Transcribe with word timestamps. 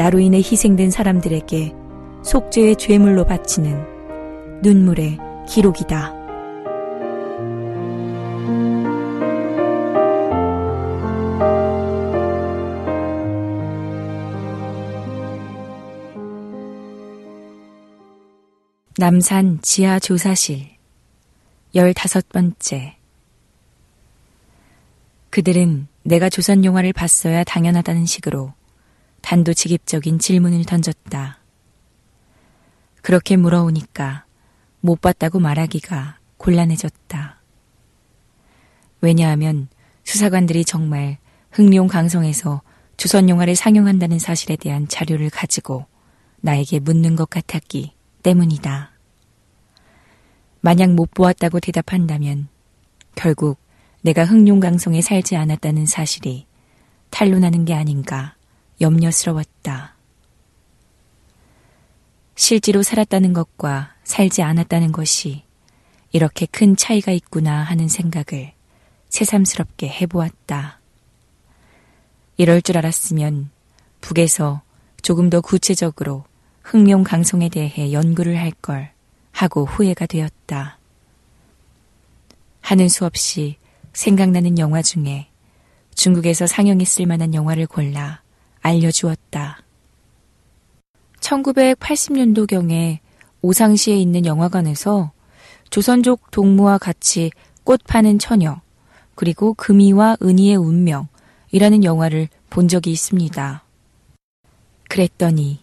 나로 0.00 0.18
인해 0.18 0.38
희생된 0.38 0.90
사람들에게 0.90 1.74
속죄의 2.22 2.76
죄물로 2.76 3.26
바치는 3.26 4.62
눈물의 4.62 5.18
기록이다. 5.46 6.14
남산 18.96 19.58
지하 19.60 19.98
조사실 19.98 20.66
열다섯 21.74 22.26
번째 22.30 22.96
그들은 25.28 25.88
내가 26.04 26.30
조선 26.30 26.64
영화를 26.64 26.94
봤어야 26.94 27.44
당연하다는 27.44 28.06
식으로 28.06 28.54
단도직입적인 29.22 30.18
질문을 30.18 30.64
던졌다. 30.64 31.38
그렇게 33.02 33.36
물어오니까 33.36 34.24
못 34.80 35.00
봤다고 35.00 35.38
말하기가 35.38 36.18
곤란해졌다. 36.36 37.40
왜냐하면 39.00 39.68
수사관들이 40.04 40.64
정말 40.64 41.18
흥룡 41.50 41.86
강성에서 41.86 42.62
조선 42.96 43.28
영화를 43.28 43.56
상영한다는 43.56 44.18
사실에 44.18 44.56
대한 44.56 44.86
자료를 44.88 45.30
가지고 45.30 45.86
나에게 46.40 46.80
묻는 46.80 47.16
것 47.16 47.28
같았기 47.30 47.92
때문이다. 48.22 48.92
만약 50.60 50.90
못 50.92 51.10
보았다고 51.12 51.60
대답한다면 51.60 52.48
결국 53.14 53.58
내가 54.02 54.24
흥룡강성에 54.24 55.00
살지 55.00 55.36
않았다는 55.36 55.86
사실이 55.86 56.46
탄로나는 57.10 57.64
게 57.64 57.74
아닌가 57.74 58.34
염려스러웠다. 58.80 59.94
실제로 62.34 62.82
살았다는 62.82 63.32
것과 63.32 63.94
살지 64.04 64.42
않았다는 64.42 64.92
것이 64.92 65.42
이렇게 66.12 66.46
큰 66.46 66.76
차이가 66.76 67.12
있구나 67.12 67.62
하는 67.62 67.88
생각을 67.88 68.52
새삼스럽게 69.10 69.88
해보았다. 69.88 70.80
이럴 72.36 72.62
줄 72.62 72.78
알았으면 72.78 73.50
북에서 74.00 74.62
조금 75.02 75.28
더 75.28 75.40
구체적으로 75.40 76.24
흥룡 76.62 77.04
강성에 77.04 77.48
대해 77.48 77.92
연구를 77.92 78.38
할 78.38 78.52
걸 78.62 78.92
하고 79.32 79.64
후회가 79.64 80.06
되었다. 80.06 80.78
하는 82.60 82.88
수 82.88 83.06
없이 83.06 83.56
생각나는 83.92 84.58
영화 84.58 84.82
중에 84.82 85.28
중국에서 85.94 86.46
상영했을 86.46 87.06
만한 87.06 87.34
영화를 87.34 87.66
골라 87.66 88.19
알려주었다. 88.60 89.62
1980년도경에 91.20 92.98
오상시에 93.42 93.96
있는 93.96 94.26
영화관에서 94.26 95.12
조선족 95.70 96.30
동무와 96.30 96.78
같이 96.78 97.30
꽃 97.64 97.80
파는 97.86 98.18
처녀, 98.18 98.60
그리고 99.14 99.54
금이와 99.54 100.16
은희의 100.22 100.56
운명이라는 100.56 101.84
영화를 101.84 102.28
본 102.48 102.68
적이 102.68 102.92
있습니다. 102.92 103.64
그랬더니 104.88 105.60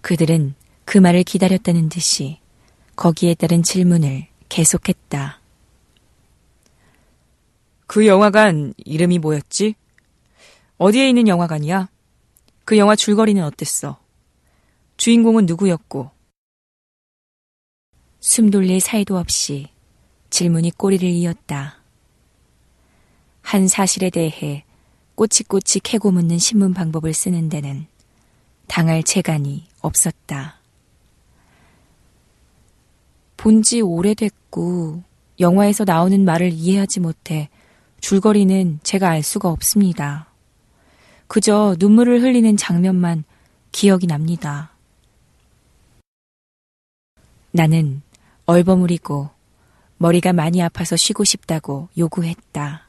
그들은 0.00 0.54
그 0.84 0.98
말을 0.98 1.22
기다렸다는 1.22 1.88
듯이 1.88 2.40
거기에 2.96 3.34
따른 3.34 3.62
질문을 3.62 4.26
계속했다. 4.48 5.40
그 7.86 8.06
영화관 8.06 8.74
이름이 8.76 9.18
뭐였지? 9.18 9.74
어디에 10.78 11.08
있는 11.08 11.28
영화관이야? 11.28 11.88
그 12.68 12.76
영화 12.76 12.94
줄거리는 12.94 13.42
어땠어? 13.42 13.98
주인공은 14.98 15.46
누구였고? 15.46 16.10
숨 18.20 18.50
돌릴 18.50 18.78
사이도 18.80 19.16
없이 19.16 19.68
질문이 20.28 20.72
꼬리를 20.72 21.08
이었다. 21.08 21.78
한 23.40 23.68
사실에 23.68 24.10
대해 24.10 24.66
꼬치꼬치 25.14 25.80
캐고 25.80 26.10
묻는 26.10 26.36
신문 26.36 26.74
방법을 26.74 27.14
쓰는 27.14 27.48
데는 27.48 27.86
당할 28.66 29.02
재간이 29.02 29.66
없었다. 29.80 30.60
본 33.38 33.62
지 33.62 33.80
오래됐고 33.80 35.02
영화에서 35.40 35.84
나오는 35.84 36.22
말을 36.22 36.52
이해하지 36.52 37.00
못해 37.00 37.48
줄거리는 38.02 38.80
제가 38.82 39.08
알 39.08 39.22
수가 39.22 39.48
없습니다. 39.48 40.27
그저 41.28 41.76
눈물을 41.78 42.22
흘리는 42.22 42.56
장면만 42.56 43.24
기억이 43.70 44.06
납니다. 44.06 44.72
나는 47.52 48.00
얼버무리고 48.46 49.28
머리가 49.98 50.32
많이 50.32 50.62
아파서 50.62 50.96
쉬고 50.96 51.24
싶다고 51.24 51.88
요구했다. 51.98 52.88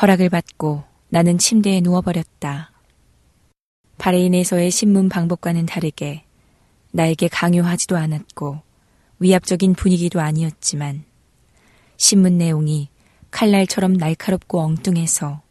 허락을 0.00 0.30
받고 0.30 0.84
나는 1.10 1.36
침대에 1.36 1.80
누워버렸다. 1.82 2.72
바레인에서의 3.98 4.70
신문 4.70 5.10
방법과는 5.10 5.66
다르게 5.66 6.24
나에게 6.92 7.28
강요하지도 7.28 7.98
않았고 7.98 8.62
위압적인 9.18 9.74
분위기도 9.74 10.20
아니었지만 10.20 11.04
신문 11.98 12.38
내용이 12.38 12.88
칼날처럼 13.30 13.92
날카롭고 13.92 14.60
엉뚱해서 14.60 15.42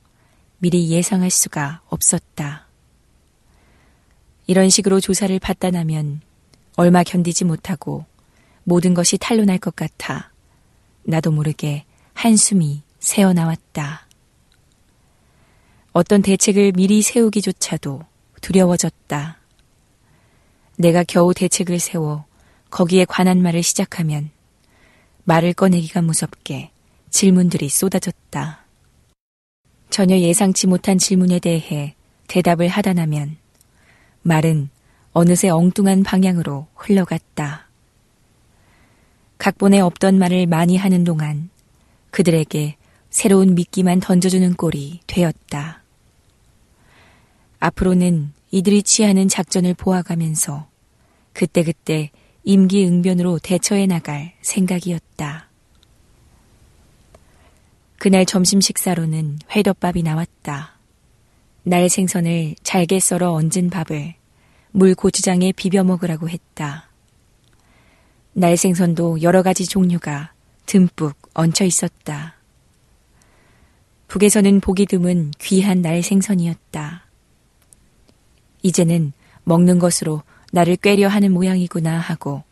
미리 0.60 0.90
예상할 0.90 1.30
수가 1.30 1.82
없었다. 1.88 2.68
이런 4.46 4.70
식으로 4.70 5.00
조사를 5.00 5.38
받다 5.40 5.72
나면 5.72 6.22
얼마 6.76 7.04
견디지 7.04 7.46
못하고 7.46 8.06
모든 8.64 8.94
것이 8.94 9.18
탄로날 9.18 9.58
것 9.58 9.76
같아 9.76 10.32
나도 11.04 11.32
모르게 11.32 11.86
한숨이 12.14 12.84
새어나왔다. 13.00 14.08
어떤 15.94 16.22
대책을 16.22 16.74
미리 16.74 17.02
세우기조차도 17.02 18.02
두려워졌다. 18.42 19.38
내가 20.78 21.04
겨우 21.04 21.34
대책을 21.34 21.80
세워 21.80 22.26
거기에 22.70 23.06
관한 23.06 23.42
말을 23.42 23.64
시작하면 23.64 24.30
말을 25.24 25.54
꺼내기가 25.54 26.02
무섭게 26.02 26.72
질문들이 27.10 27.70
쏟아졌다. 27.70 28.59
전혀 29.90 30.18
예상치 30.18 30.68
못한 30.68 30.98
질문에 30.98 31.40
대해 31.40 31.96
대답을 32.28 32.68
하다 32.68 32.94
나면 32.94 33.38
말은 34.22 34.70
어느새 35.14 35.50
엉뚱한 35.50 36.04
방향으로 36.04 36.68
흘러갔다. 36.76 37.68
각본에 39.38 39.80
없던 39.80 40.20
말을 40.20 40.46
많이 40.46 40.78
하는 40.78 41.04
동안 41.04 41.50
그들에게 42.12 42.76
새로운 43.10 43.56
미끼만 43.56 44.00
던져주는 44.00 44.54
꼴이 44.54 45.02
되었다. 45.08 45.82
앞으로는 47.60 48.34
이들이 48.52 48.84
취하는 48.84 49.28
작전을 49.28 49.74
보아가면서 49.74 50.68
그때그때 51.34 52.12
임기응변으로 52.44 53.40
대처해 53.40 53.88
나갈 53.88 54.34
생각이었다. 54.42 55.49
그날 58.00 58.26
점심 58.26 58.62
식사로는 58.62 59.40
회덮밥이 59.52 60.04
나왔다. 60.04 60.80
날 61.64 61.90
생선을 61.90 62.56
잘게 62.64 63.02
썰어 63.02 63.34
얹은 63.34 63.70
밥을 63.70 64.16
물 64.72 64.96
고추장에 64.96 65.52
비벼 65.52 65.84
먹으라고 65.84 66.30
했다. 66.30 66.90
날 68.32 68.56
생선도 68.56 69.22
여러 69.22 69.44
가지 69.44 69.66
종류가 69.66 70.32
듬뿍 70.66 71.14
얹혀 71.34 71.66
있었다. 71.66 72.36
북에서는 74.08 74.62
보기 74.62 74.86
드문 74.86 75.32
귀한 75.40 75.82
날 75.82 76.02
생선이었다. 76.02 77.06
이제는 78.62 79.12
먹는 79.44 79.78
것으로 79.78 80.24
나를 80.54 80.78
꾀려 80.78 81.10
하는 81.10 81.34
모양이구나 81.34 82.00
하고 82.00 82.44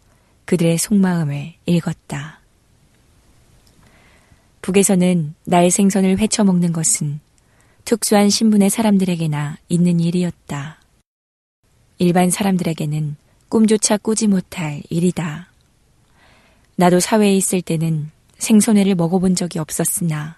그들의 0.44 0.78
속마음을 0.78 1.54
읽었다. 1.66 2.37
북에서는 4.68 5.34
날 5.46 5.72
생선을 5.72 6.20
회쳐 6.20 6.44
먹는 6.44 6.74
것은 6.74 7.22
특수한 7.86 8.30
신분의 8.30 8.70
사람들에게나 8.70 9.60
있는 9.70 10.02
일이었다. 10.02 10.82
일반 12.00 12.30
사람들에게는 12.30 13.16
꿈조차 13.48 13.96
꾸지 13.96 14.28
못할 14.28 14.84
일이다. 14.90 15.48
나도 16.76 17.00
사회에 17.00 17.34
있을 17.38 17.62
때는 17.62 18.12
생선회를 18.40 18.96
먹어본 18.96 19.36
적이 19.36 19.60
없었으나 19.60 20.36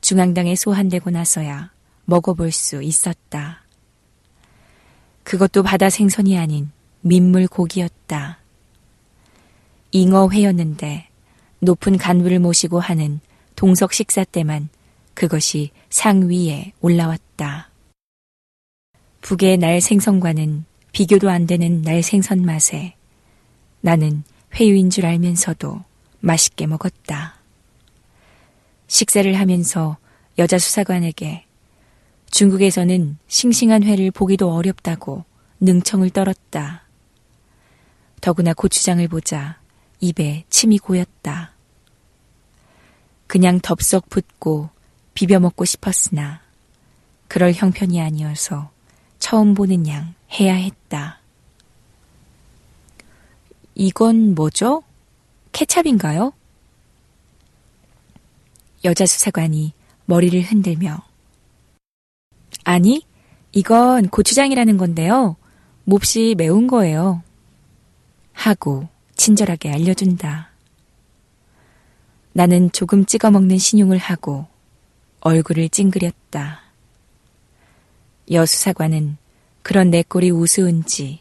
중앙당에 0.00 0.56
소환되고 0.56 1.10
나서야 1.10 1.70
먹어볼 2.06 2.50
수 2.50 2.82
있었다. 2.82 3.62
그것도 5.22 5.62
바다 5.62 5.90
생선이 5.90 6.36
아닌 6.36 6.72
민물 7.02 7.46
고기였다. 7.46 8.38
잉어 9.92 10.28
회였는데 10.28 11.06
높은 11.60 11.96
간부를 11.96 12.40
모시고 12.40 12.80
하는 12.80 13.20
동석 13.56 13.92
식사 13.92 14.24
때만 14.24 14.68
그것이 15.14 15.70
상위에 15.90 16.72
올라왔다. 16.80 17.70
북의 19.20 19.58
날 19.58 19.80
생선과는 19.80 20.64
비교도 20.92 21.30
안 21.30 21.46
되는 21.46 21.82
날 21.82 22.02
생선 22.02 22.42
맛에 22.42 22.94
나는 23.80 24.22
회유인 24.54 24.90
줄 24.90 25.06
알면서도 25.06 25.82
맛있게 26.20 26.66
먹었다. 26.66 27.36
식사를 28.86 29.32
하면서 29.34 29.96
여자 30.38 30.58
수사관에게 30.58 31.44
중국에서는 32.30 33.18
싱싱한 33.28 33.82
회를 33.84 34.10
보기도 34.10 34.52
어렵다고 34.52 35.24
능청을 35.60 36.10
떨었다. 36.10 36.82
더구나 38.20 38.52
고추장을 38.52 39.06
보자 39.08 39.60
입에 40.00 40.44
침이 40.50 40.78
고였다. 40.78 41.53
그냥 43.34 43.58
덥석 43.58 44.10
붓고 44.10 44.68
비벼 45.12 45.40
먹고 45.40 45.64
싶었으나 45.64 46.40
그럴 47.26 47.52
형편이 47.52 48.00
아니어서 48.00 48.70
처음 49.18 49.54
보는 49.54 49.88
양 49.88 50.14
해야 50.38 50.54
했다. 50.54 51.18
이건 53.74 54.36
뭐죠? 54.36 54.84
케찹인가요? 55.50 56.32
여자 58.84 59.04
수사관이 59.04 59.72
머리를 60.04 60.40
흔들며 60.40 61.02
아니, 62.62 63.04
이건 63.50 64.10
고추장이라는 64.10 64.76
건데요. 64.76 65.34
몹시 65.82 66.36
매운 66.38 66.68
거예요. 66.68 67.20
하고 68.32 68.86
친절하게 69.16 69.72
알려준다. 69.72 70.53
나는 72.36 72.70
조금 72.72 73.04
찍어 73.04 73.30
먹는 73.30 73.58
신용을 73.58 73.96
하고 73.96 74.46
얼굴을 75.20 75.68
찡그렸다. 75.68 76.62
여수사관은 78.28 79.16
그런 79.62 79.90
내 79.90 80.02
꼴이 80.02 80.30
우스운지 80.32 81.20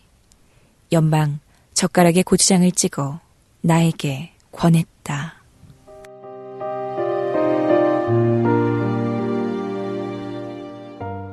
연방 0.92 1.39
젓가락에 1.75 2.24
고추장을 2.24 2.69
찍어 2.71 3.19
나에게 3.62 4.31
권했다. 4.51 5.36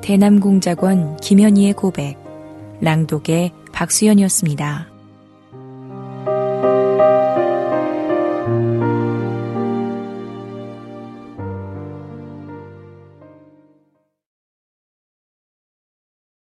대남공작원 0.03 1.17
김현희의 1.19 1.73
고백, 1.73 2.19
랑독의 2.82 3.53
박수연이었습니다. 3.73 4.90